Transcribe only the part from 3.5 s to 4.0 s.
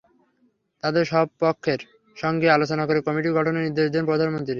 নির্দেশ